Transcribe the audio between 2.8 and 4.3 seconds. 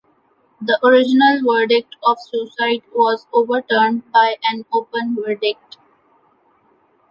was overturned